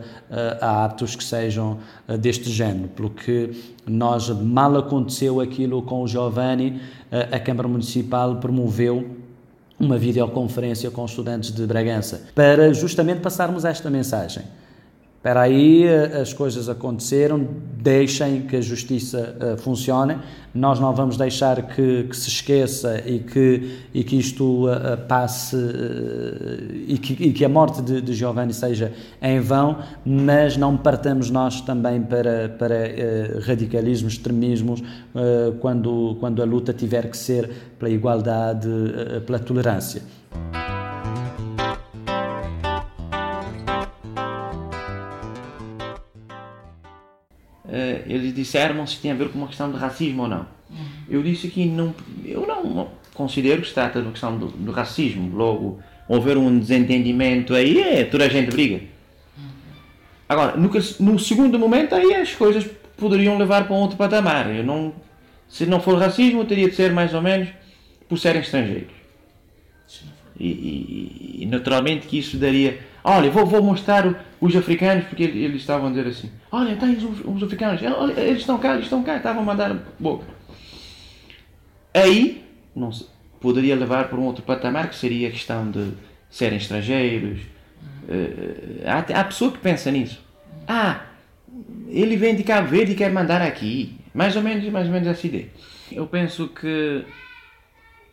a 0.60 0.86
atos 0.86 1.14
que 1.14 1.22
sejam 1.22 1.78
deste 2.18 2.50
género, 2.50 2.88
porque 2.96 3.50
nós 3.86 4.30
mal 4.30 4.76
aconteceu 4.78 5.38
aquilo 5.38 5.82
com 5.82 6.02
o 6.02 6.08
Giovanni, 6.08 6.80
a 7.30 7.38
Câmara 7.38 7.68
Municipal 7.68 8.36
promoveu 8.36 9.23
uma 9.84 9.98
videoconferência 9.98 10.90
com 10.90 11.04
estudantes 11.04 11.50
de 11.50 11.66
Bragança, 11.66 12.22
para 12.34 12.72
justamente 12.72 13.20
passarmos 13.20 13.64
esta 13.64 13.90
mensagem. 13.90 14.42
Espera 15.24 15.40
aí, 15.40 15.84
eh, 15.84 16.20
as 16.20 16.34
coisas 16.34 16.68
aconteceram, 16.68 17.48
deixem 17.80 18.42
que 18.42 18.56
a 18.56 18.60
justiça 18.60 19.34
uh, 19.40 19.56
funcione. 19.56 20.18
Nós 20.54 20.78
não 20.78 20.94
vamos 20.94 21.16
deixar 21.16 21.62
que, 21.62 22.04
que 22.04 22.14
se 22.14 22.28
esqueça 22.28 23.02
e 23.06 23.20
que, 23.20 23.78
e 23.94 24.04
que 24.04 24.18
isto 24.18 24.68
uh, 24.68 24.98
passe 25.08 25.56
uh, 25.56 26.74
e, 26.86 26.98
que, 26.98 27.14
e, 27.14 27.32
que, 27.32 27.42
a 27.42 27.48
morte 27.48 27.80
de, 27.80 28.02
de, 28.02 28.12
Giovanni 28.12 28.52
seja 28.52 28.92
em 29.22 29.40
vão, 29.40 29.78
mas 30.04 30.58
não 30.58 30.76
partamos 30.76 31.30
nós 31.30 31.62
também 31.62 32.02
para, 32.02 32.50
para 32.58 33.40
radicalismos, 33.46 34.12
extremismos, 34.12 34.82
quando, 35.58 36.18
quando 36.20 36.42
a 36.42 36.44
luta 36.44 36.74
tiver 36.74 37.08
que 37.08 37.16
ser 37.16 37.50
pela 37.78 37.90
igualdade, 37.90 38.68
pela 39.24 39.38
tolerância. 39.38 40.02
Eles 48.06 48.34
disseram 48.34 48.86
se 48.86 49.00
tinha 49.00 49.14
a 49.14 49.16
ver 49.16 49.28
com 49.28 49.38
uma 49.38 49.48
questão 49.48 49.70
de 49.70 49.78
racismo 49.78 50.22
ou 50.22 50.28
não. 50.28 50.46
Eu 51.08 51.22
disse 51.22 51.48
que 51.48 51.64
não, 51.66 51.94
eu 52.24 52.46
não 52.46 52.88
considero 53.12 53.62
que 53.62 53.68
se 53.68 53.74
trata 53.74 54.00
de 54.00 54.06
uma 54.06 54.12
questão 54.12 54.36
do, 54.36 54.48
do 54.48 54.72
racismo. 54.72 55.34
Logo, 55.36 55.80
houver 56.08 56.36
um 56.36 56.58
desentendimento 56.58 57.54
aí, 57.54 57.80
é, 57.80 58.04
toda 58.04 58.24
a 58.24 58.28
gente 58.28 58.50
briga. 58.50 58.82
Agora, 60.28 60.56
no, 60.56 60.70
no 61.00 61.18
segundo 61.18 61.58
momento, 61.58 61.94
aí 61.94 62.14
as 62.14 62.34
coisas 62.34 62.66
poderiam 62.96 63.36
levar 63.38 63.66
para 63.66 63.74
um 63.74 63.80
outro 63.80 63.96
patamar. 63.96 64.54
Eu 64.54 64.64
não, 64.64 64.92
se 65.48 65.66
não 65.66 65.80
for 65.80 65.98
racismo, 65.98 66.44
teria 66.44 66.68
de 66.68 66.74
ser 66.74 66.92
mais 66.92 67.14
ou 67.14 67.22
menos 67.22 67.48
por 68.08 68.18
serem 68.18 68.40
estrangeiros. 68.40 68.92
E, 70.38 70.48
e, 70.48 71.42
e 71.42 71.46
naturalmente 71.46 72.08
que 72.08 72.18
isso 72.18 72.36
daria 72.36 72.80
Olha, 73.06 73.30
vou, 73.30 73.44
vou 73.44 73.62
mostrar 73.62 74.24
os 74.40 74.56
africanos, 74.56 75.04
porque 75.04 75.24
eles 75.24 75.60
estavam 75.60 75.88
a 75.88 75.90
dizer 75.90 76.06
assim: 76.06 76.30
Olha, 76.50 76.74
tem 76.74 76.96
os 76.96 77.42
africanos, 77.42 77.82
olha, 77.82 78.18
eles 78.18 78.40
estão 78.40 78.58
cá, 78.58 78.72
eles 78.72 78.84
estão 78.84 79.02
cá, 79.02 79.18
estavam 79.18 79.42
a 79.42 79.44
mandar 79.44 79.76
boca. 80.00 80.24
Aí, 81.92 82.42
não 82.74 82.90
sei, 82.90 83.06
poderia 83.40 83.76
levar 83.76 84.08
para 84.08 84.18
um 84.18 84.24
outro 84.24 84.42
patamar, 84.42 84.88
que 84.88 84.96
seria 84.96 85.28
a 85.28 85.30
questão 85.30 85.70
de 85.70 85.92
serem 86.30 86.56
estrangeiros. 86.56 87.40
Uh, 88.08 88.82
há, 88.86 89.20
há 89.20 89.24
pessoa 89.24 89.52
que 89.52 89.58
pensa 89.58 89.90
nisso. 89.90 90.24
Ah, 90.66 91.02
ele 91.88 92.16
vem 92.16 92.34
de 92.34 92.42
Cabo 92.42 92.68
Verde 92.68 92.92
e 92.92 92.96
quer 92.96 93.12
mandar 93.12 93.42
aqui. 93.42 93.98
Mais 94.14 94.34
ou 94.34 94.42
menos, 94.42 94.64
mais 94.70 94.86
ou 94.86 94.92
menos 94.92 95.08
essa 95.08 95.26
ideia. 95.26 95.48
Eu 95.92 96.06
penso 96.06 96.48
que 96.48 97.04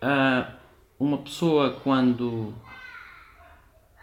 uh, 0.03 0.51
uma 0.99 1.17
pessoa 1.19 1.79
quando 1.83 2.53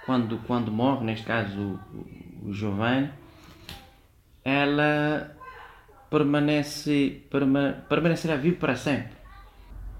quando, 0.08 0.38
quando 0.46 0.72
morre, 0.72 1.04
neste 1.04 1.26
caso 1.26 1.78
o, 1.92 2.48
o 2.48 2.52
Giovanni, 2.54 3.10
ela 4.42 5.36
permanece, 6.08 7.20
perma, 7.30 7.84
permanecerá 7.86 8.34
viva 8.36 8.56
para 8.56 8.74
sempre. 8.74 9.18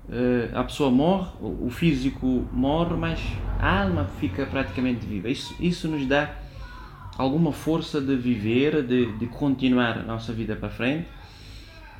Uh, 0.08 0.56
a 0.56 0.64
pessoa 0.64 0.90
morre, 0.90 1.28
o 1.42 1.68
físico 1.68 2.48
morre, 2.50 2.96
mas 2.96 3.20
a 3.60 3.82
alma 3.82 4.06
fica 4.18 4.46
praticamente 4.46 5.04
viva. 5.04 5.28
Isso, 5.28 5.54
isso 5.60 5.86
nos 5.86 6.06
dá 6.06 6.36
alguma 7.18 7.52
força 7.52 8.00
de 8.00 8.16
viver, 8.16 8.82
de, 8.82 9.12
de 9.18 9.26
continuar 9.26 9.98
a 9.98 10.02
nossa 10.02 10.32
vida 10.32 10.56
para 10.56 10.70
frente 10.70 11.06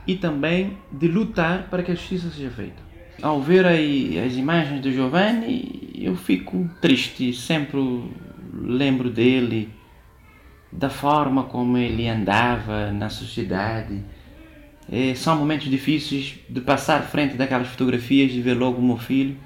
e 0.07 0.17
também 0.17 0.79
de 0.91 1.09
lutar 1.09 1.69
para 1.69 1.83
que 1.83 1.93
a 1.93 1.95
justiça 1.95 2.31
seja 2.31 2.49
feita 2.49 2.89
ao 3.23 3.41
ver 3.41 3.67
aí 3.67 4.19
as 4.19 4.35
imagens 4.35 4.81
do 4.81 4.93
Giovanni, 4.93 5.78
eu 6.05 6.17
fico 6.17 6.69
triste, 6.81 7.33
sempre 7.33 7.79
lembro 8.53 9.11
dele, 9.11 9.71
da 10.71 10.91
forma 10.91 11.45
como 11.45 11.77
ele 11.79 12.09
andava 12.09 12.93
na 12.93 13.09
sociedade. 13.09 14.05
É, 14.91 15.15
são 15.15 15.37
momentos 15.37 15.69
difíceis 15.69 16.39
de 16.49 16.61
passar 16.61 17.03
frente 17.03 17.37
daquelas 17.37 17.69
fotografias 17.69 18.33
e 18.33 18.41
ver 18.41 18.55
logo 18.55 18.79
o 18.79 18.85
meu 18.85 18.97
filho. 18.97 19.37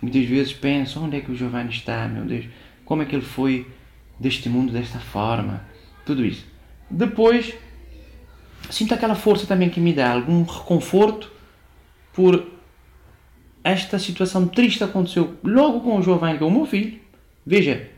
Muitas 0.00 0.24
vezes 0.24 0.52
penso, 0.52 1.00
onde 1.00 1.16
é 1.16 1.20
que 1.20 1.30
o 1.30 1.36
Giovanni 1.36 1.70
está, 1.70 2.08
meu 2.08 2.24
Deus? 2.24 2.46
Como 2.84 3.02
é 3.02 3.04
que 3.04 3.14
ele 3.14 3.24
foi 3.24 3.66
deste 4.18 4.48
mundo 4.48 4.72
desta 4.72 4.98
forma? 4.98 5.64
Tudo 6.04 6.24
isso. 6.24 6.46
Depois, 6.90 7.54
sinto 8.68 8.94
aquela 8.94 9.14
força 9.14 9.46
também 9.46 9.68
que 9.68 9.80
me 9.80 9.92
dá, 9.92 10.12
algum 10.12 10.42
reconforto 10.42 11.30
por 12.12 12.59
esta 13.62 13.98
situação 13.98 14.46
triste 14.46 14.82
aconteceu 14.82 15.34
logo 15.44 15.80
com 15.80 15.98
o 15.98 16.02
Giovanni, 16.02 16.38
que 16.38 16.44
é 16.44 16.46
o 16.46 16.50
meu 16.50 16.66
filho. 16.66 16.98
Veja, 17.44 17.88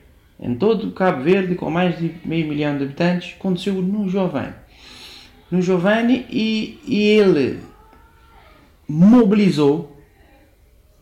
em 0.40 0.54
todo 0.54 0.90
Cabo 0.92 1.22
Verde, 1.22 1.54
com 1.54 1.70
mais 1.70 1.98
de 1.98 2.14
meio 2.24 2.48
milhão 2.48 2.76
de 2.76 2.84
habitantes, 2.84 3.34
aconteceu 3.38 3.74
no 3.74 4.08
Giovanni. 4.08 4.54
No 5.50 5.62
Giovanni 5.62 6.26
e, 6.30 6.80
e 6.86 7.02
ele 7.02 7.60
mobilizou 8.88 10.00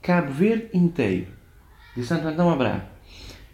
Cabo 0.03 0.33
Verde 0.33 0.69
inteiro, 0.75 1.29
de 1.97 2.05
Santo 2.05 2.29
Antão 2.29 2.51
a. 2.51 2.83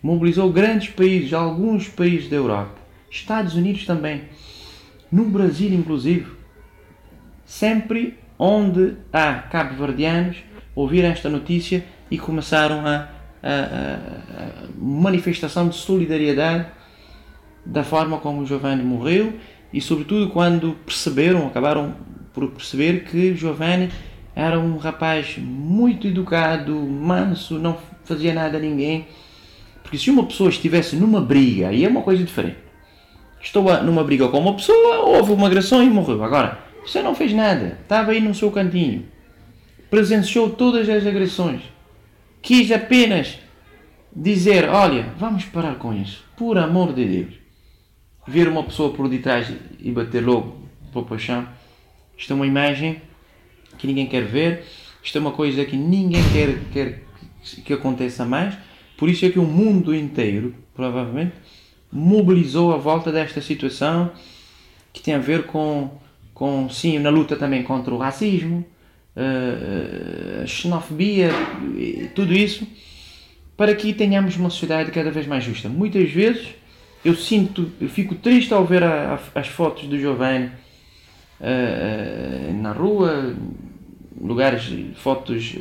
Mobilizou 0.03 0.53
grandes 0.53 0.89
países, 0.89 1.33
alguns 1.33 1.89
países 1.89 2.29
da 2.29 2.37
Europa, 2.37 2.75
Estados 3.11 3.55
Unidos 3.55 3.85
também, 3.85 4.25
no 5.11 5.25
Brasil 5.25 5.73
inclusive. 5.73 6.27
Sempre 7.45 8.19
onde 8.39 8.97
há 9.13 9.35
cabo-verdianos, 9.35 10.39
ouviram 10.77 11.09
esta 11.09 11.31
notícia 11.31 11.83
e 12.11 12.19
começaram 12.19 12.87
a, 12.87 13.09
a, 13.43 13.49
a, 13.49 14.51
manifestação 14.79 15.69
de 15.69 15.75
solidariedade 15.75 16.67
da 17.65 17.83
forma 17.83 18.19
como 18.19 18.47
Giovanni 18.47 18.85
morreu 18.85 19.33
e 19.73 19.81
sobretudo 19.81 20.29
quando 20.31 20.77
perceberam, 20.85 21.47
acabaram 21.47 21.97
por 22.33 22.51
perceber 22.51 23.05
que 23.05 23.35
Giovanni 23.35 23.91
era 24.35 24.61
um 24.61 24.77
rapaz 24.77 25.39
muito 25.39 26.07
educado, 26.07 26.75
manso, 26.77 27.59
não 27.59 27.79
fazia 28.05 28.35
nada 28.35 28.59
a 28.59 28.61
ninguém. 28.61 29.07
Porque 29.83 29.97
se 29.97 30.11
uma 30.11 30.27
pessoa 30.27 30.51
estivesse 30.51 30.95
numa 30.95 31.21
briga, 31.21 31.69
aí 31.69 31.85
é 31.85 31.89
uma 31.89 32.03
coisa 32.03 32.23
diferente. 32.23 32.59
Estou 33.41 33.65
numa 33.83 34.05
briga 34.05 34.29
com 34.29 34.39
uma 34.39 34.55
pessoa, 34.55 34.99
houve 35.07 35.33
uma 35.33 35.47
agressão 35.47 35.83
e 35.83 35.89
morreu. 35.89 36.23
Agora, 36.23 36.59
você 36.85 37.03
não 37.03 37.15
fez 37.15 37.33
nada, 37.33 37.79
estava 37.83 38.11
aí 38.11 38.21
no 38.21 38.35
seu 38.35 38.51
cantinho 38.51 39.16
presenciou 39.91 40.51
todas 40.51 40.89
as 40.89 41.07
agressões. 41.07 41.63
Quis 42.43 42.71
apenas 42.71 43.39
dizer: 44.15 44.69
Olha, 44.69 45.13
vamos 45.19 45.45
parar 45.45 45.77
com 45.77 45.93
isso, 45.95 46.25
por 46.37 46.59
amor 46.59 46.93
de 46.93 47.05
Deus. 47.05 47.35
Ver 48.27 48.49
uma 48.49 48.65
pessoa 48.65 48.93
por 48.93 49.09
detrás 49.09 49.53
e 49.79 49.91
bater 49.93 50.25
logo 50.25 50.67
para 50.93 51.15
o 51.15 51.19
chão. 51.19 51.47
Isto 52.17 52.33
é 52.33 52.37
uma 52.37 52.47
imagem 52.47 53.01
que 53.79 53.87
ninguém 53.87 54.07
quer 54.07 54.25
ver. 54.25 54.65
Isto 55.03 55.19
é 55.19 55.21
uma 55.21 55.33
coisa 55.33 55.65
que 55.65 55.77
ninguém 55.77 56.23
quer, 56.33 56.59
quer 56.73 57.03
que 57.65 57.73
aconteça 57.73 58.25
mais. 58.25 58.57
Por 58.97 59.09
isso 59.09 59.25
é 59.25 59.31
que 59.31 59.39
o 59.39 59.45
mundo 59.45 59.95
inteiro, 59.95 60.55
provavelmente, 60.75 61.35
mobilizou 61.93 62.73
a 62.73 62.77
volta 62.77 63.13
desta 63.13 63.41
situação 63.41 64.11
que 64.93 65.03
tem 65.03 65.15
a 65.15 65.19
ver 65.19 65.45
com, 65.45 65.91
com 66.33 66.69
sim, 66.71 66.99
na 66.99 67.11
luta 67.11 67.37
também 67.37 67.63
contra 67.63 67.95
o 67.95 67.99
racismo, 67.99 68.65
a 69.17 70.47
xenofobia, 70.47 71.31
tudo 72.15 72.35
isso, 72.35 72.67
para 73.57 73.75
que 73.75 73.93
tenhamos 73.93 74.37
uma 74.37 74.51
sociedade 74.51 74.91
cada 74.91 75.11
vez 75.11 75.27
mais 75.27 75.43
justa. 75.43 75.69
Muitas 75.69 76.11
vezes 76.11 76.49
eu 77.05 77.15
sinto, 77.15 77.71
eu 77.81 77.89
fico 77.89 78.15
triste 78.15 78.53
ao 78.53 78.65
ver 78.65 78.83
a, 78.83 79.19
a, 79.35 79.41
as 79.41 79.49
fotos 79.49 79.85
do 79.85 79.99
Giovanni 79.99 80.51
na 82.61 82.73
rua, 82.73 83.35
lugares, 84.21 84.73
fotos, 84.97 85.57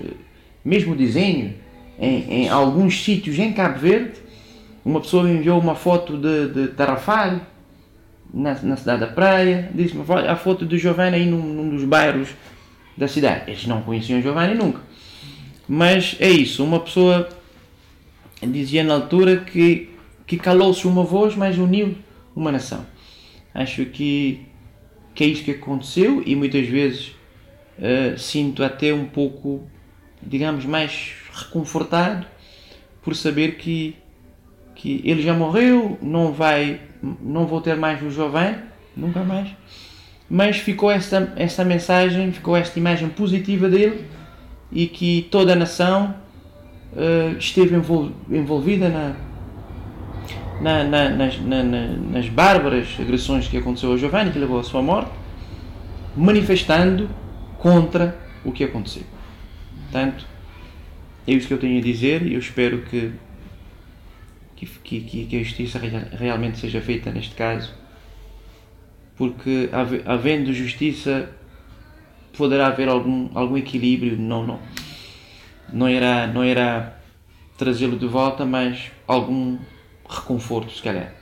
mesmo 0.63 0.95
desenho, 0.95 1.53
em, 1.99 2.43
em, 2.43 2.49
alguns 2.49 3.03
sítios 3.03 3.37
em 3.39 3.53
Cabo 3.53 3.79
Verde. 3.79 4.19
Uma 4.83 5.01
pessoa 5.01 5.23
me 5.23 5.31
enviou 5.31 5.59
uma 5.59 5.75
foto 5.75 6.17
de, 6.17 6.47
de 6.49 6.71
na, 8.33 8.53
na 8.61 8.77
cidade 8.77 8.99
da 8.99 9.07
praia, 9.07 9.69
disse-me 9.73 10.03
a 10.27 10.35
foto 10.35 10.65
do 10.65 10.77
Giovanni 10.77 11.15
aí 11.15 11.25
num, 11.25 11.41
num, 11.41 11.69
dos 11.69 11.85
bairros 11.85 12.29
da 12.97 13.07
cidade. 13.07 13.51
Eles 13.51 13.65
não 13.65 13.81
conheciam 13.81 14.21
Giovanni 14.21 14.55
nunca. 14.55 14.81
Mas 15.67 16.15
é 16.19 16.29
isso, 16.29 16.63
uma 16.63 16.79
pessoa 16.79 17.27
dizia 18.41 18.83
na 18.83 18.93
altura 18.93 19.37
que, 19.37 19.89
que 20.27 20.37
calou-se 20.37 20.85
uma 20.87 21.03
voz, 21.03 21.35
mas 21.35 21.57
uniu 21.57 21.95
uma 22.35 22.51
nação. 22.51 22.85
Acho 23.53 23.85
que, 23.85 24.45
que 25.13 25.23
é 25.23 25.27
isso 25.27 25.43
que 25.43 25.51
aconteceu 25.51 26.21
e 26.25 26.35
muitas 26.35 26.67
vezes 26.67 27.15
uh, 27.79 28.17
sinto 28.17 28.63
até 28.63 28.93
um 28.93 29.05
pouco, 29.05 29.63
digamos, 30.21 30.65
mais 30.65 31.13
reconfortado 31.33 32.27
por 33.01 33.15
saber 33.15 33.55
que, 33.55 33.95
que 34.75 35.01
ele 35.03 35.21
já 35.21 35.33
morreu, 35.33 35.97
não 36.01 36.33
vai, 36.33 36.81
não 37.21 37.47
vou 37.47 37.61
ter 37.61 37.75
mais 37.75 38.01
o 38.01 38.09
jovem, 38.09 38.55
nunca 38.95 39.23
mais, 39.23 39.49
mas 40.29 40.57
ficou 40.57 40.91
essa, 40.91 41.31
essa 41.35 41.63
mensagem, 41.63 42.31
ficou 42.31 42.55
esta 42.55 42.77
imagem 42.79 43.09
positiva 43.09 43.69
dele 43.69 44.05
e 44.71 44.87
que 44.87 45.27
toda 45.29 45.53
a 45.53 45.55
nação 45.55 46.15
uh, 46.93 47.37
esteve 47.37 47.75
envolvida 48.29 48.89
na, 48.89 49.15
na, 50.61 50.83
na, 50.83 51.09
nas, 51.09 51.39
nas 51.39 52.29
bárbaras 52.29 52.87
agressões 52.99 53.47
que 53.47 53.57
aconteceu 53.57 53.93
a 53.93 53.97
Giovanni, 53.97 54.31
que 54.31 54.39
levou 54.39 54.59
à 54.59 54.63
sua 54.63 54.81
morte, 54.81 55.11
manifestando 56.15 57.09
contra 57.59 58.17
o 58.43 58.51
que 58.51 58.63
aconteceu. 58.63 59.03
Portanto, 59.83 60.25
é 61.27 61.33
isso 61.33 61.47
que 61.47 61.53
eu 61.53 61.59
tenho 61.59 61.79
a 61.79 61.81
dizer 61.81 62.25
e 62.25 62.33
eu 62.33 62.39
espero 62.39 62.81
que, 62.83 63.11
que, 64.55 64.65
que, 64.65 65.25
que 65.25 65.35
a 65.35 65.43
justiça 65.43 65.79
realmente 66.17 66.57
seja 66.57 66.81
feita 66.81 67.11
neste 67.11 67.35
caso, 67.35 67.73
porque 69.15 69.69
havendo 70.05 70.53
justiça 70.53 71.29
poderá 72.37 72.67
haver 72.67 72.89
algum, 72.89 73.29
algum 73.33 73.57
equilíbrio, 73.57 74.17
não, 74.17 74.45
não, 74.45 74.59
não 75.71 75.89
irá, 75.89 76.27
não 76.27 76.43
irá 76.43 76.97
trazê-lo 77.57 77.97
de 77.97 78.07
volta, 78.07 78.45
mas 78.45 78.91
algum 79.07 79.57
reconforto, 80.07 80.71
se 80.71 80.81
calhar. 80.81 81.13